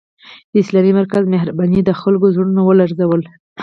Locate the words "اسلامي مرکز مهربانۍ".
0.63-1.79